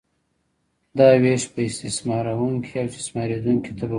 [0.97, 3.89] دا ویش په استثمارونکې او استثماریدونکې طبقو وو.